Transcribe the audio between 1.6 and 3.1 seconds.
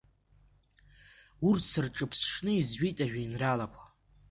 сырҿыԥшны изҩит